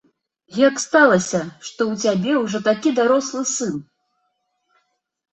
Як 0.67 0.75
сталася, 0.83 1.41
што 1.67 1.81
ў 1.91 2.05
цябе 2.05 2.33
ўжо 2.45 2.61
такі 2.67 2.93
дарослы 3.01 3.43
сын? 3.51 3.77